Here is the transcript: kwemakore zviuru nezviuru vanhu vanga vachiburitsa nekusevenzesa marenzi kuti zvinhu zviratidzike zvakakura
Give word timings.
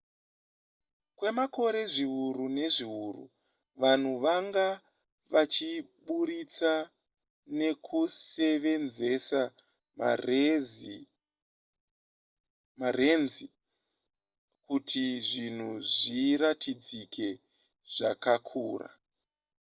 kwemakore 1.17 1.81
zviuru 1.93 2.45
nezviuru 2.57 3.23
vanhu 3.81 4.11
vanga 4.23 4.67
vachiburitsa 5.33 6.73
nekusevenzesa 7.59 9.41
marenzi 12.81 13.45
kuti 14.67 15.03
zvinhu 15.27 15.71
zviratidzike 15.95 17.29
zvakakura 17.95 18.89